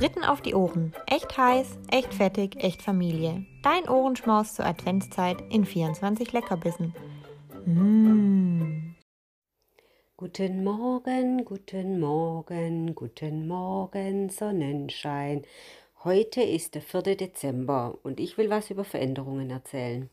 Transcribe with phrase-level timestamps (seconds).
[0.00, 0.94] Fritten auf die Ohren.
[1.06, 3.44] Echt heiß, echt fettig, echt Familie.
[3.62, 6.94] Dein Ohrenschmaus zur Adventszeit in 24 Leckerbissen.
[7.66, 8.94] Mmh.
[10.16, 15.44] Guten Morgen, guten Morgen, guten Morgen, Sonnenschein.
[16.02, 17.16] Heute ist der 4.
[17.16, 20.08] Dezember und ich will was über Veränderungen erzählen.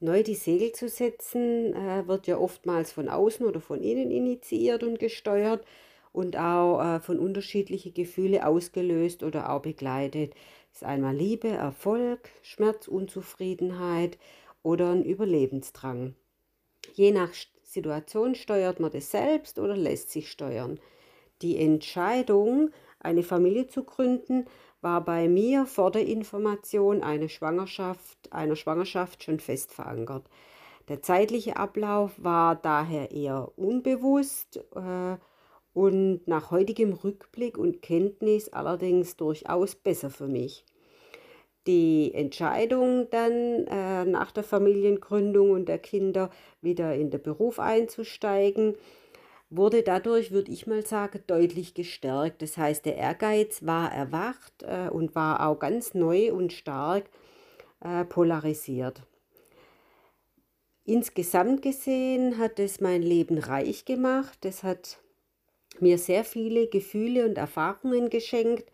[0.00, 4.82] Neu die Segel zu setzen, äh, wird ja oftmals von außen oder von innen initiiert
[4.82, 5.64] und gesteuert
[6.12, 10.34] und auch äh, von unterschiedlichen Gefühlen ausgelöst oder auch begleitet.
[10.70, 14.18] Das ist einmal Liebe, Erfolg, Schmerz, Unzufriedenheit
[14.62, 16.14] oder ein Überlebensdrang.
[16.94, 17.30] Je nach
[17.62, 20.80] Situation steuert man das selbst oder lässt sich steuern.
[21.42, 24.46] Die Entscheidung, eine Familie zu gründen,
[24.80, 30.24] war bei mir vor der Information einer Schwangerschaft, einer Schwangerschaft schon fest verankert.
[30.88, 35.16] Der zeitliche Ablauf war daher eher unbewusst äh,
[35.74, 40.64] und nach heutigem Rückblick und Kenntnis allerdings durchaus besser für mich.
[41.66, 46.30] Die Entscheidung dann äh, nach der Familiengründung und der Kinder
[46.62, 48.74] wieder in den Beruf einzusteigen,
[49.50, 52.42] wurde dadurch, würde ich mal sagen, deutlich gestärkt.
[52.42, 57.04] Das heißt, der Ehrgeiz war erwacht äh, und war auch ganz neu und stark
[57.80, 59.02] äh, polarisiert.
[60.84, 64.46] Insgesamt gesehen hat es mein Leben reich gemacht.
[64.46, 65.00] Es hat
[65.82, 68.70] mir sehr viele Gefühle und Erfahrungen geschenkt.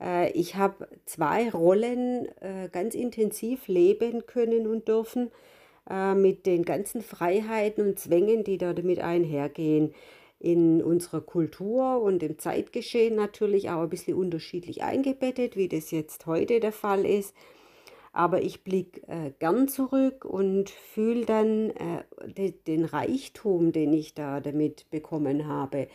[0.00, 5.30] Äh, ich habe zwei Rollen äh, ganz intensiv leben können und dürfen,
[5.88, 9.94] äh, mit den ganzen Freiheiten und Zwängen, die da damit einhergehen.
[10.40, 16.26] In unserer Kultur und im Zeitgeschehen natürlich auch ein bisschen unterschiedlich eingebettet, wie das jetzt
[16.26, 17.34] heute der Fall ist.
[18.12, 21.72] Aber ich blicke gern zurück und fühle dann
[22.36, 25.88] de, den Reichtum, den ich da damit bekommen habe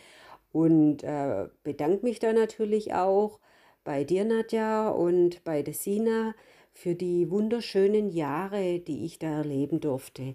[0.52, 3.40] und äh, bedanke mich da natürlich auch
[3.84, 6.34] bei dir, Nadja, und bei der Sina
[6.72, 10.34] für die wunderschönen Jahre, die ich da erleben durfte.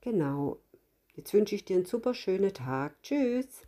[0.00, 0.58] Genau.
[1.14, 3.02] Jetzt wünsche ich dir einen super schönen Tag.
[3.02, 3.66] Tschüss.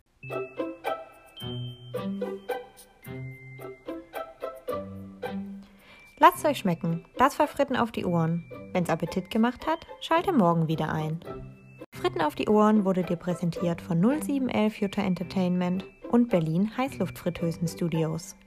[6.19, 7.05] Lasst euch schmecken.
[7.17, 8.43] Das war Fritten auf die Ohren.
[8.73, 11.58] Wenn's Appetit gemacht hat, schalte morgen wieder ein.
[11.99, 18.37] Fritten auf die Ohren wurde dir präsentiert von 0711 Jutta Entertainment und Berlin Heißluftfritteusen Studios.